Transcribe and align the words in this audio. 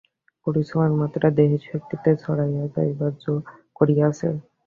পরিশ্রমের 0.47 0.93
মাত্রা 1.01 1.27
দেহের 1.37 1.61
শক্তিকে 1.69 2.11
ছাড়াইয়া 2.21 2.65
যাইবার 2.75 3.11
জো 3.23 3.33
করিয়াছে। 3.75 4.27